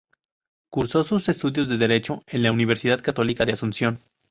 [0.71, 3.99] Cursó sus estudios de derecho en la Universidad Católica de Asunción.